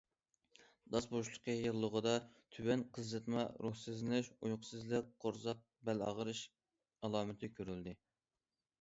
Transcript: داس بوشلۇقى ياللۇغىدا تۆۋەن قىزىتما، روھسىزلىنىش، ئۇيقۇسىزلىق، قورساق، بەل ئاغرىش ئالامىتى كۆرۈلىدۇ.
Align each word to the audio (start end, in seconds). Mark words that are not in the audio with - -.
داس 0.93 1.05
بوشلۇقى 1.11 1.53
ياللۇغىدا 1.57 2.13
تۆۋەن 2.57 2.85
قىزىتما، 2.99 3.45
روھسىزلىنىش، 3.67 4.33
ئۇيقۇسىزلىق، 4.41 5.15
قورساق، 5.27 5.65
بەل 5.91 6.05
ئاغرىش 6.11 6.45
ئالامىتى 7.01 7.57
كۆرۈلىدۇ. 7.59 7.99